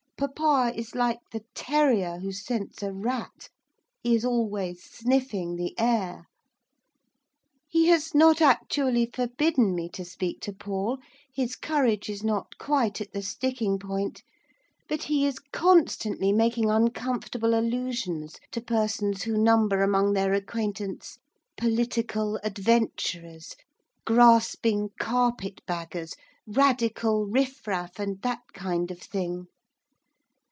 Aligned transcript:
Papa 0.35 0.71
is 0.77 0.93
like 0.93 1.17
the 1.31 1.43
terrier 1.55 2.19
who 2.19 2.31
scents 2.31 2.83
a 2.83 2.93
rat, 2.93 3.49
he 4.03 4.13
is 4.13 4.23
always 4.23 4.83
sniffing 4.83 5.55
the 5.55 5.73
air. 5.79 6.27
He 7.67 7.87
has 7.87 8.13
not 8.13 8.39
actually 8.39 9.07
forbidden 9.07 9.73
me 9.73 9.89
to 9.89 10.05
speak 10.05 10.39
to 10.41 10.53
Paul, 10.53 10.99
his 11.33 11.55
courage 11.55 12.07
is 12.07 12.23
not 12.23 12.59
quite 12.59 13.01
at 13.01 13.13
the 13.13 13.23
sticking 13.23 13.79
point; 13.79 14.21
but 14.87 15.01
he 15.01 15.25
is 15.25 15.39
constantly 15.51 16.31
making 16.31 16.69
uncomfortable 16.69 17.55
allusions 17.57 18.35
to 18.51 18.61
persons 18.61 19.23
who 19.23 19.35
number 19.39 19.81
among 19.81 20.13
their 20.13 20.33
acquaintance 20.33 21.17
'political 21.57 22.37
adventurers,' 22.43 23.55
'grasping 24.05 24.91
carpet 24.99 25.61
baggers,' 25.65 26.13
'Radical 26.45 27.25
riff 27.25 27.65
raff,' 27.65 27.97
and 27.97 28.21
that 28.21 28.43
kind 28.53 28.91
of 28.91 28.99
thing. 28.99 29.47